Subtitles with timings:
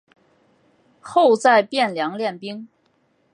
[0.99, 2.67] 后在汴梁练兵。